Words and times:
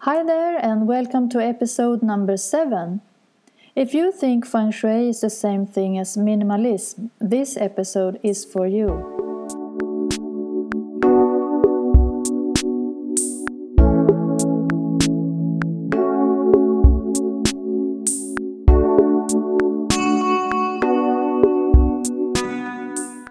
Hi 0.00 0.22
there, 0.22 0.58
and 0.58 0.86
welcome 0.86 1.30
to 1.30 1.40
episode 1.40 2.02
number 2.02 2.36
7. 2.36 3.00
If 3.74 3.94
you 3.94 4.12
think 4.12 4.46
feng 4.46 4.70
shui 4.70 5.08
is 5.08 5.22
the 5.22 5.30
same 5.30 5.66
thing 5.66 5.98
as 5.98 6.18
minimalism, 6.18 7.08
this 7.18 7.56
episode 7.56 8.20
is 8.22 8.44
for 8.44 8.66
you. 8.66 8.92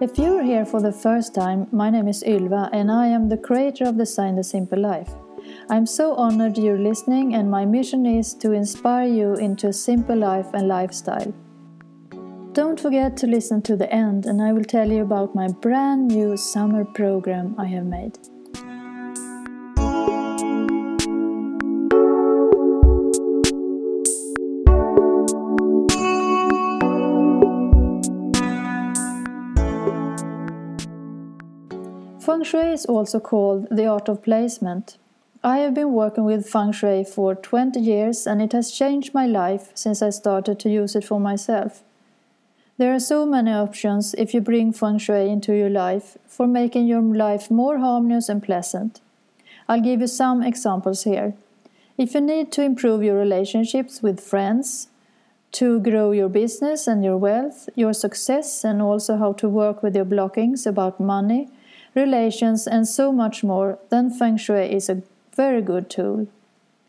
If 0.00 0.18
you're 0.18 0.42
here 0.42 0.64
for 0.64 0.80
the 0.80 0.92
first 0.92 1.34
time, 1.34 1.68
my 1.70 1.90
name 1.90 2.08
is 2.08 2.22
Ylva 2.22 2.70
and 2.72 2.90
I 2.90 3.08
am 3.08 3.28
the 3.28 3.36
creator 3.36 3.84
of 3.84 3.98
Design 3.98 4.36
the 4.36 4.44
Simple 4.44 4.80
Life. 4.80 5.12
I'm 5.68 5.84
so 5.84 6.14
honored 6.14 6.56
you're 6.56 6.78
listening, 6.78 7.34
and 7.34 7.50
my 7.50 7.64
mission 7.64 8.06
is 8.06 8.34
to 8.34 8.52
inspire 8.52 9.08
you 9.08 9.34
into 9.34 9.66
a 9.66 9.72
simple 9.72 10.16
life 10.16 10.46
and 10.54 10.68
lifestyle. 10.68 11.34
Don't 12.52 12.78
forget 12.78 13.16
to 13.16 13.26
listen 13.26 13.62
to 13.62 13.74
the 13.74 13.92
end, 13.92 14.26
and 14.26 14.40
I 14.40 14.52
will 14.52 14.62
tell 14.62 14.88
you 14.88 15.02
about 15.02 15.34
my 15.34 15.48
brand 15.48 16.06
new 16.06 16.36
summer 16.36 16.84
program 16.84 17.56
I 17.58 17.66
have 17.66 17.84
made. 17.84 18.16
Feng 32.20 32.44
Shui 32.44 32.72
is 32.72 32.86
also 32.86 33.18
called 33.18 33.66
the 33.72 33.86
art 33.86 34.08
of 34.08 34.22
placement. 34.22 34.98
I 35.42 35.58
have 35.58 35.74
been 35.74 35.92
working 35.92 36.24
with 36.24 36.48
Feng 36.48 36.72
Shui 36.72 37.04
for 37.04 37.34
20 37.34 37.78
years 37.78 38.26
and 38.26 38.40
it 38.40 38.52
has 38.52 38.72
changed 38.72 39.14
my 39.14 39.26
life 39.26 39.70
since 39.74 40.02
I 40.02 40.10
started 40.10 40.58
to 40.60 40.70
use 40.70 40.96
it 40.96 41.04
for 41.04 41.20
myself. 41.20 41.82
There 42.78 42.94
are 42.94 43.00
so 43.00 43.24
many 43.26 43.52
options 43.52 44.14
if 44.14 44.34
you 44.34 44.40
bring 44.40 44.72
Feng 44.72 44.98
Shui 44.98 45.28
into 45.30 45.54
your 45.54 45.70
life 45.70 46.18
for 46.26 46.46
making 46.46 46.86
your 46.86 47.02
life 47.02 47.50
more 47.50 47.78
harmonious 47.78 48.28
and 48.28 48.42
pleasant. 48.42 49.00
I'll 49.68 49.80
give 49.80 50.00
you 50.00 50.06
some 50.06 50.42
examples 50.42 51.04
here. 51.04 51.34
If 51.98 52.14
you 52.14 52.20
need 52.20 52.52
to 52.52 52.62
improve 52.62 53.02
your 53.02 53.16
relationships 53.16 54.02
with 54.02 54.20
friends, 54.20 54.88
to 55.52 55.80
grow 55.80 56.10
your 56.10 56.28
business 56.28 56.86
and 56.86 57.02
your 57.02 57.16
wealth, 57.16 57.68
your 57.74 57.94
success, 57.94 58.62
and 58.62 58.82
also 58.82 59.16
how 59.16 59.32
to 59.32 59.48
work 59.48 59.82
with 59.82 59.96
your 59.96 60.04
blockings 60.04 60.66
about 60.66 61.00
money, 61.00 61.48
relations, 61.94 62.66
and 62.66 62.86
so 62.86 63.10
much 63.10 63.42
more, 63.42 63.78
then 63.88 64.10
Feng 64.10 64.36
Shui 64.36 64.70
is 64.70 64.90
a 64.90 65.02
very 65.36 65.62
good 65.62 65.88
tool. 65.90 66.26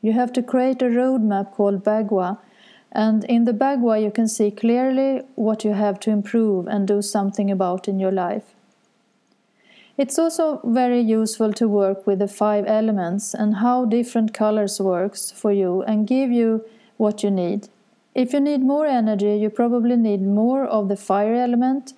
You 0.02 0.14
have 0.14 0.31
to 0.34 0.42
create 0.42 0.81
a 0.81 0.86
roadmap 0.86 1.52
called 1.52 1.84
Bagua, 1.84 2.40
and 2.92 3.23
in 3.26 3.45
the 3.45 3.54
Bagua 3.54 4.02
you 4.02 4.12
can 4.12 4.28
see 4.28 4.50
clearly 4.52 5.22
what 5.36 5.64
you 5.66 5.73
have 5.73 6.00
to 6.02 6.12
improve 6.12 6.67
and 6.67 6.88
do 6.88 7.02
something 7.02 7.52
about 7.52 7.88
in 7.88 8.00
your 8.00 8.12
life. 8.12 8.56
It's 9.98 10.20
also 10.20 10.62
very 10.64 11.02
useful 11.02 11.54
to 11.54 11.67
work 11.67 12.06
with 12.06 12.20
the 12.20 12.28
five 12.28 12.66
elements 12.67 13.34
and 13.34 13.56
how 13.56 13.86
different 13.86 14.34
colors 14.34 14.80
works 14.80 15.32
for 15.32 15.52
you 15.52 15.82
and 15.84 16.08
give 16.08 16.32
you 16.32 16.64
what 16.98 17.23
you 17.23 17.32
need. 17.32 17.67
If 18.14 18.32
you 18.32 18.39
need 18.39 18.61
more 18.61 18.86
energy, 18.86 19.38
you 19.38 19.50
probably 19.50 19.95
need 19.95 20.22
more 20.22 20.66
of 20.66 20.88
the 20.88 20.95
fire 20.95 21.34
element 21.34 21.94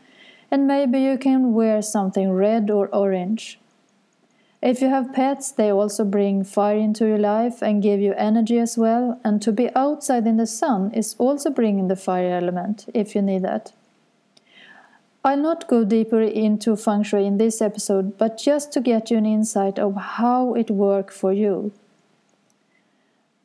and 0.49 0.65
maybe 0.65 1.01
you 1.01 1.17
can 1.17 1.53
wear 1.53 1.81
something 1.81 2.31
red 2.31 2.69
or 2.71 2.87
orange. 2.87 3.59
If 4.61 4.81
you 4.81 4.89
have 4.89 5.13
pets, 5.13 5.51
they 5.51 5.71
also 5.71 6.03
bring 6.03 6.43
fire 6.43 6.77
into 6.77 7.07
your 7.07 7.17
life 7.17 7.61
and 7.61 7.81
give 7.81 8.01
you 8.01 8.13
energy 8.17 8.59
as 8.59 8.77
well, 8.77 9.19
and 9.23 9.41
to 9.41 9.53
be 9.53 9.73
outside 9.73 10.27
in 10.27 10.35
the 10.35 10.45
sun 10.45 10.91
is 10.93 11.15
also 11.17 11.49
bringing 11.49 11.87
the 11.87 11.95
fire 11.95 12.33
element 12.33 12.85
if 12.93 13.15
you 13.15 13.21
need 13.21 13.43
that. 13.43 13.71
I'll 15.23 15.37
not 15.37 15.67
go 15.67 15.85
deeper 15.85 16.21
into 16.21 16.75
feng 16.75 17.03
shui 17.03 17.25
in 17.25 17.37
this 17.37 17.61
episode, 17.61 18.17
but 18.17 18.37
just 18.37 18.73
to 18.73 18.81
get 18.81 19.09
you 19.09 19.17
an 19.17 19.25
insight 19.25 19.79
of 19.79 19.95
how 19.95 20.53
it 20.55 20.69
works 20.69 21.17
for 21.17 21.31
you. 21.31 21.71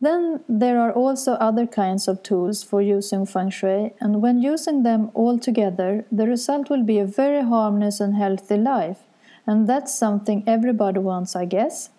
Then 0.01 0.41
there 0.49 0.81
are 0.81 0.93
also 0.93 1.33
other 1.35 1.67
kinds 1.67 2.09
of 2.09 2.23
tools 2.23 2.63
for 2.63 2.83
using 2.83 3.25
feng 3.25 3.51
shui, 3.51 3.93
and 4.01 4.21
when 4.21 4.43
using 4.43 4.83
them 4.83 5.11
all 5.15 5.39
together, 5.39 6.05
the 6.11 6.27
result 6.27 6.71
will 6.71 6.83
be 6.83 6.99
a 6.99 7.07
very 7.07 7.43
harmonious 7.43 8.01
and 8.01 8.17
healthy 8.17 8.57
life, 8.57 8.99
and 9.47 9.69
that's 9.69 9.95
something 9.95 10.43
everybody 10.47 10.99
wants, 10.99 11.37
I 11.37 11.45
guess. 11.45 11.91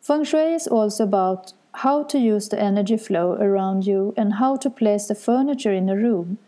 Feng 0.00 0.24
shui 0.24 0.54
is 0.54 0.66
also 0.66 1.04
about 1.04 1.52
how 1.74 2.02
to 2.02 2.18
use 2.18 2.48
the 2.48 2.60
energy 2.60 2.96
flow 2.96 3.32
around 3.34 3.86
you 3.86 4.12
and 4.16 4.34
how 4.34 4.56
to 4.56 4.68
place 4.68 5.06
the 5.06 5.14
furniture 5.14 5.72
in 5.72 5.88
a 5.88 5.96
room. 5.96 6.38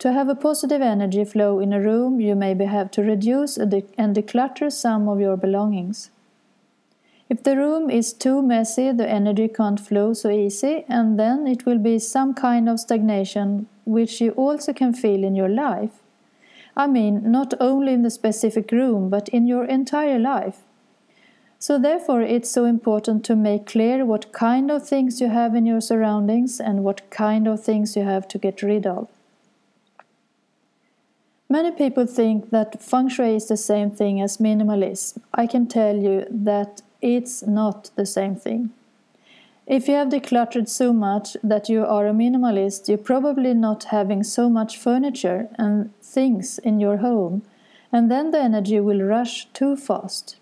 To 0.00 0.12
have 0.12 0.28
a 0.28 0.34
positive 0.34 0.82
energy 0.82 1.24
flow 1.24 1.60
in 1.60 1.72
a 1.72 1.80
room, 1.80 2.20
you 2.20 2.34
maybe 2.34 2.64
have 2.64 2.90
to 2.90 3.02
reduce 3.02 3.56
and 3.56 3.72
declutter 4.16 4.70
some 4.70 5.08
of 5.08 5.20
your 5.20 5.36
belongings. 5.36 6.10
If 7.30 7.42
the 7.42 7.56
room 7.56 7.88
is 7.88 8.12
too 8.12 8.42
messy, 8.42 8.92
the 8.92 9.08
energy 9.08 9.48
can't 9.48 9.80
flow 9.80 10.12
so 10.12 10.28
easy, 10.28 10.84
and 10.88 11.18
then 11.18 11.46
it 11.46 11.64
will 11.64 11.78
be 11.78 11.98
some 11.98 12.34
kind 12.34 12.68
of 12.68 12.78
stagnation, 12.80 13.66
which 13.86 14.20
you 14.20 14.32
also 14.32 14.74
can 14.74 14.92
feel 14.92 15.24
in 15.24 15.34
your 15.34 15.48
life. 15.48 16.02
I 16.76 16.86
mean, 16.86 17.30
not 17.30 17.54
only 17.60 17.92
in 17.92 18.02
the 18.02 18.10
specific 18.10 18.72
room, 18.72 19.08
but 19.08 19.28
in 19.28 19.46
your 19.46 19.64
entire 19.64 20.18
life. 20.18 20.58
So, 21.58 21.78
therefore, 21.78 22.20
it's 22.20 22.50
so 22.50 22.64
important 22.64 23.24
to 23.24 23.36
make 23.36 23.66
clear 23.66 24.04
what 24.04 24.32
kind 24.32 24.70
of 24.70 24.86
things 24.86 25.20
you 25.20 25.28
have 25.28 25.54
in 25.54 25.64
your 25.64 25.80
surroundings 25.80 26.60
and 26.60 26.84
what 26.84 27.08
kind 27.10 27.48
of 27.48 27.64
things 27.64 27.96
you 27.96 28.02
have 28.02 28.28
to 28.28 28.38
get 28.38 28.62
rid 28.62 28.86
of. 28.86 29.08
Many 31.48 31.70
people 31.70 32.06
think 32.06 32.50
that 32.50 32.82
feng 32.82 33.08
shui 33.08 33.36
is 33.36 33.46
the 33.46 33.56
same 33.56 33.90
thing 33.90 34.20
as 34.20 34.38
minimalism. 34.38 35.20
I 35.32 35.46
can 35.46 35.66
tell 35.66 35.96
you 35.96 36.26
that 36.28 36.82
it's 37.00 37.46
not 37.46 37.90
the 37.96 38.06
same 38.06 38.34
thing. 38.34 38.70
If 39.66 39.88
you 39.88 39.94
have 39.94 40.08
decluttered 40.08 40.68
so 40.68 40.92
much 40.92 41.38
that 41.42 41.70
you 41.70 41.86
are 41.86 42.06
a 42.06 42.12
minimalist, 42.12 42.86
you're 42.86 42.98
probably 42.98 43.54
not 43.54 43.84
having 43.84 44.22
so 44.22 44.50
much 44.50 44.76
furniture 44.76 45.48
and 45.54 45.90
things 46.02 46.58
in 46.58 46.80
your 46.80 46.98
home, 46.98 47.42
and 47.90 48.10
then 48.10 48.30
the 48.30 48.40
energy 48.40 48.78
will 48.78 49.00
rush 49.00 49.46
too 49.54 49.74
fast. 49.76 50.36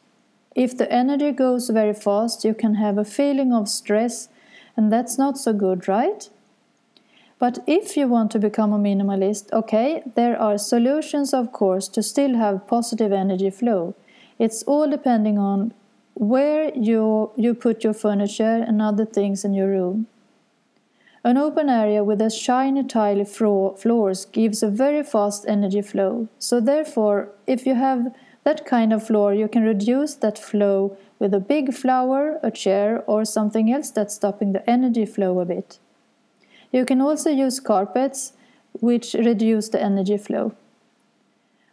If 0.57 0.77
the 0.77 0.91
energy 0.91 1.31
goes 1.31 1.71
very 1.71 1.95
fast, 1.95 2.45
you 2.45 2.53
can 2.53 2.75
have 2.75 2.99
a 2.99 3.05
feeling 3.05 3.53
of 3.53 3.69
stress, 3.69 4.29
and 4.77 4.93
that's 4.93 5.19
not 5.19 5.39
so 5.39 5.53
good, 5.53 5.87
right? 5.87 6.29
But 7.39 7.61
if 7.67 7.97
you 7.97 8.09
want 8.09 8.33
to 8.33 8.39
become 8.41 8.73
a 8.73 8.79
minimalist, 8.79 9.53
okay, 9.53 10.03
there 10.17 10.41
are 10.41 10.59
solutions, 10.59 11.33
of 11.33 11.53
course, 11.53 11.87
to 11.89 12.03
still 12.03 12.35
have 12.35 12.67
positive 12.67 13.13
energy 13.13 13.51
flow. 13.51 13.95
It's 14.39 14.65
all 14.65 14.91
depending 14.91 15.39
on 15.39 15.75
where 16.23 16.73
you, 16.77 17.33
you 17.35 17.53
put 17.53 17.83
your 17.83 17.93
furniture 17.93 18.65
and 18.69 18.81
other 18.81 19.05
things 19.05 19.45
in 19.45 19.53
your 19.53 19.67
room. 19.67 20.07
An 21.25 21.37
open 21.37 21.69
area 21.69 22.05
with 22.05 22.23
a 22.23 22.31
shiny 22.31 22.85
tile 22.85 23.25
floors 23.25 24.25
gives 24.27 24.63
a 24.63 24.69
very 24.69 25.03
fast 25.03 25.45
energy 25.49 25.83
flow. 25.83 26.29
So 26.39 26.61
therefore, 26.61 27.31
if 27.49 27.67
you 27.67 27.75
have 27.75 28.15
that 28.45 28.65
kind 28.65 28.93
of 28.93 29.05
floor, 29.05 29.35
you 29.35 29.49
can 29.49 29.65
reduce 29.65 30.15
that 30.15 30.39
flow 30.39 30.97
with 31.19 31.35
a 31.35 31.41
big 31.41 31.75
flower, 31.75 32.39
a 32.41 32.53
chair, 32.53 33.03
or 33.09 33.25
something 33.25 33.73
else 33.73 33.91
that's 33.91 34.15
stopping 34.15 34.53
the 34.53 34.69
energy 34.71 35.07
flow 35.07 35.41
a 35.41 35.45
bit. 35.45 35.81
You 36.71 36.85
can 36.85 37.01
also 37.01 37.31
use 37.31 37.59
carpets, 37.59 38.33
which 38.75 39.15
reduce 39.15 39.71
the 39.71 39.83
energy 39.83 40.19
flow. 40.19 40.55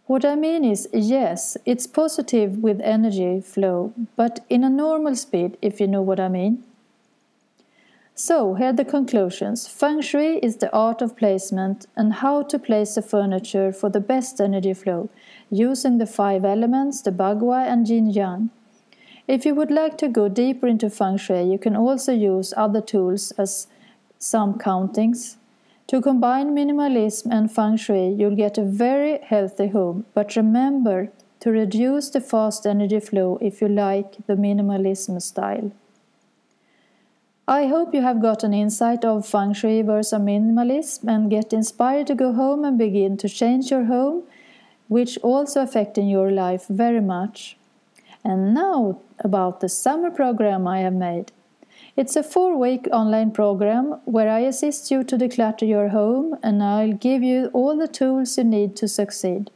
What 0.10 0.26
I 0.26 0.34
mean 0.34 0.66
is, 0.66 0.90
yes, 0.92 1.56
it's 1.68 1.86
positive 1.86 2.58
with 2.58 2.82
energy 2.82 3.42
flow, 3.42 3.94
but 4.16 4.44
in 4.50 4.64
a 4.64 4.70
normal 4.70 5.16
speed, 5.16 5.56
if 5.62 5.80
you 5.80 5.86
know 5.86 6.02
what 6.02 6.20
I 6.20 6.30
mean. 6.30 6.64
So, 8.16 8.56
here 8.56 8.70
are 8.70 8.74
the 8.74 8.86
conclusions. 8.86 9.68
Feng 9.68 10.02
Shui 10.02 10.40
is 10.40 10.58
the 10.58 10.74
art 10.74 11.04
of 11.04 11.16
placement 11.16 11.86
and 11.96 12.12
how 12.12 12.42
to 12.42 12.58
place 12.58 12.96
the 12.96 13.04
furniture 13.04 13.72
for 13.72 13.92
the 13.92 14.00
best 14.00 14.42
energy 14.42 14.74
flow, 14.74 15.10
using 15.52 16.00
the 16.00 16.08
five 16.08 16.44
elements, 16.44 17.02
the 17.04 17.12
Bagua 17.12 17.68
and 17.68 17.88
Yin 17.88 18.10
Yang. 18.10 18.50
If 19.28 19.46
you 19.46 19.54
would 19.54 19.70
like 19.70 19.96
to 20.00 20.08
go 20.08 20.28
deeper 20.28 20.66
into 20.66 20.90
Feng 20.90 21.18
Shui, 21.18 21.44
you 21.44 21.60
can 21.60 21.76
also 21.76 22.12
use 22.14 22.52
other 22.58 22.82
tools 22.82 23.30
as 23.38 23.68
some 24.18 24.58
countings, 24.58 25.38
to 25.90 26.00
combine 26.00 26.56
minimalism 26.56 27.32
and 27.32 27.52
feng 27.52 27.76
shui, 27.76 28.10
you'll 28.10 28.36
get 28.36 28.60
a 28.60 28.64
very 28.64 29.18
healthy 29.24 29.70
home, 29.70 30.06
but 30.14 30.36
remember 30.36 31.12
to 31.40 31.50
reduce 31.50 32.10
the 32.12 32.22
fast 32.22 32.68
energy 32.68 33.00
flow 33.00 33.40
if 33.42 33.60
you 33.60 33.68
like 33.68 34.18
the 34.28 34.36
minimalism 34.36 35.20
style. 35.20 35.72
I 37.48 37.66
hope 37.66 37.96
you 37.96 38.04
have 38.04 38.22
got 38.22 38.44
an 38.44 38.54
insight 38.54 39.04
of 39.04 39.28
feng 39.28 39.54
shui 39.54 39.82
versus 39.82 40.20
minimalism 40.20 41.08
and 41.08 41.32
get 41.32 41.54
inspired 41.54 42.06
to 42.08 42.14
go 42.14 42.34
home 42.34 42.64
and 42.64 42.78
begin 42.78 43.18
to 43.18 43.28
change 43.28 43.72
your 43.72 43.86
home, 43.86 44.26
which 44.90 45.18
also 45.24 45.64
affecting 45.64 46.08
your 46.08 46.30
life 46.30 46.68
very 46.68 47.02
much. 47.02 47.58
And 48.24 48.54
now 48.54 49.00
about 49.18 49.60
the 49.60 49.70
summer 49.70 50.12
program 50.12 50.68
I 50.68 50.82
have 50.82 50.94
made. 50.94 51.32
It's 52.00 52.16
a 52.16 52.24
four 52.24 52.56
week 52.58 52.88
online 52.94 53.32
program 53.32 54.00
where 54.06 54.30
I 54.30 54.40
assist 54.40 54.90
you 54.90 55.04
to 55.04 55.18
declutter 55.18 55.68
your 55.68 55.90
home 55.90 56.38
and 56.42 56.64
I'll 56.64 56.94
give 56.94 57.22
you 57.22 57.50
all 57.52 57.76
the 57.76 57.90
tools 57.90 58.38
you 58.38 58.46
need 58.46 58.78
to 58.78 58.88
succeed. 58.88 59.52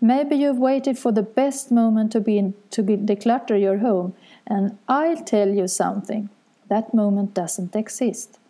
Maybe 0.00 0.34
you've 0.34 0.58
waited 0.58 0.98
for 0.98 1.12
the 1.12 1.22
best 1.22 1.70
moment 1.70 2.10
to, 2.10 2.20
be 2.20 2.36
in, 2.36 2.54
to 2.72 2.82
declutter 2.82 3.60
your 3.60 3.78
home, 3.78 4.14
and 4.44 4.76
I'll 4.88 5.22
tell 5.22 5.50
you 5.50 5.68
something 5.68 6.30
that 6.68 6.94
moment 6.94 7.34
doesn't 7.34 7.76
exist. 7.76 8.40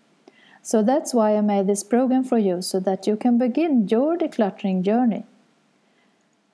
So 0.63 0.83
that's 0.83 1.13
why 1.13 1.37
I 1.37 1.43
made 1.43 1.67
this 1.67 1.85
program 1.85 2.25
for 2.25 2.39
you 2.39 2.63
so 2.63 2.81
that 2.81 3.07
you 3.07 3.15
can 3.15 3.37
begin 3.37 3.89
your 3.89 4.17
decluttering 4.17 4.81
journey. 4.81 5.27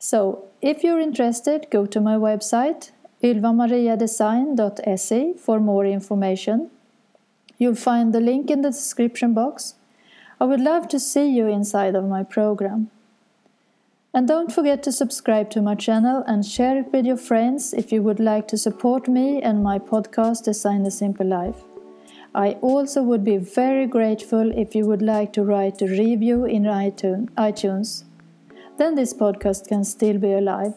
So, 0.00 0.46
if 0.60 0.82
you're 0.82 0.98
interested, 0.98 1.68
go 1.70 1.86
to 1.86 2.00
my 2.00 2.16
website 2.16 2.90
ylvamariadesign.se 3.24 5.34
for 5.38 5.58
more 5.58 5.86
information. 5.86 6.70
You'll 7.56 7.74
find 7.74 8.12
the 8.12 8.20
link 8.20 8.50
in 8.50 8.60
the 8.60 8.70
description 8.70 9.32
box. 9.32 9.76
I 10.38 10.44
would 10.44 10.60
love 10.60 10.88
to 10.88 11.00
see 11.00 11.30
you 11.30 11.46
inside 11.46 11.94
of 11.94 12.04
my 12.04 12.22
program. 12.22 12.90
And 14.12 14.28
don't 14.28 14.52
forget 14.52 14.82
to 14.82 14.92
subscribe 14.92 15.48
to 15.50 15.62
my 15.62 15.74
channel 15.74 16.22
and 16.26 16.44
share 16.44 16.78
it 16.78 16.92
with 16.92 17.06
your 17.06 17.16
friends 17.16 17.72
if 17.72 17.90
you 17.90 18.02
would 18.02 18.20
like 18.20 18.46
to 18.48 18.58
support 18.58 19.08
me 19.08 19.40
and 19.40 19.62
my 19.62 19.78
podcast 19.78 20.44
Design 20.44 20.84
a 20.84 20.90
Simple 20.90 21.26
Life. 21.26 21.64
I 22.34 22.58
also 22.60 23.02
would 23.02 23.24
be 23.24 23.38
very 23.38 23.86
grateful 23.86 24.52
if 24.52 24.74
you 24.74 24.84
would 24.86 25.02
like 25.02 25.32
to 25.32 25.44
write 25.44 25.80
a 25.80 25.86
review 25.86 26.44
in 26.44 26.64
iTunes. 26.64 28.04
Then 28.76 28.96
this 28.96 29.14
podcast 29.14 29.68
can 29.68 29.84
still 29.84 30.18
be 30.18 30.32
alive. 30.32 30.74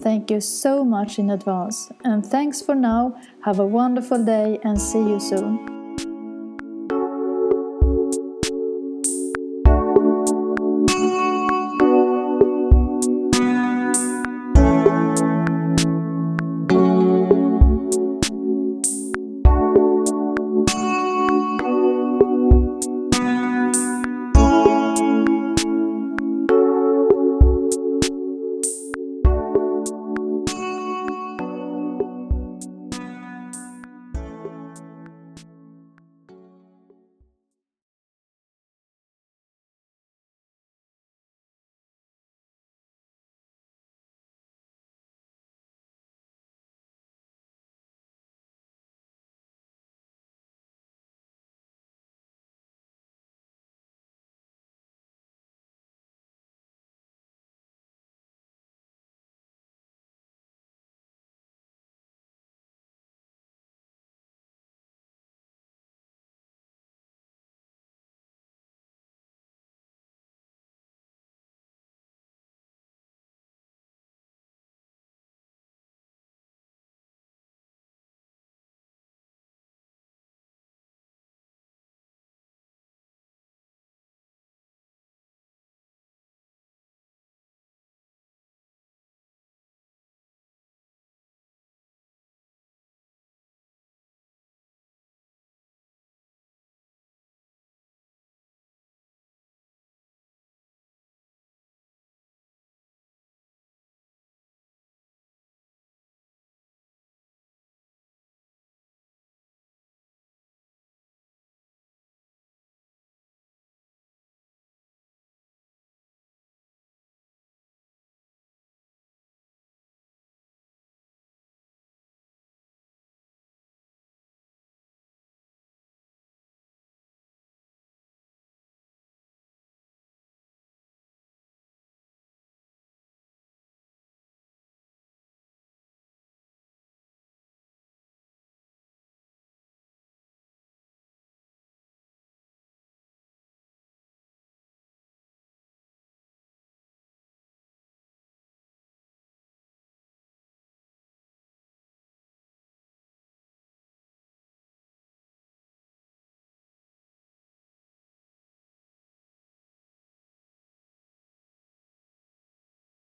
Thank 0.00 0.30
you 0.30 0.40
so 0.40 0.84
much 0.84 1.18
in 1.18 1.30
advance. 1.30 1.90
And 2.04 2.24
thanks 2.24 2.60
for 2.60 2.74
now. 2.74 3.20
Have 3.44 3.58
a 3.58 3.66
wonderful 3.66 4.24
day 4.24 4.58
and 4.62 4.80
see 4.80 4.98
you 4.98 5.18
soon. 5.18 5.73